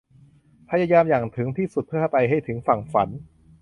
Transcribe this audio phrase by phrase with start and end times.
[0.69, 3.09] พยายามอย่างถึงที่สุดเพื่อไปให้ถึงฝั่งฝัน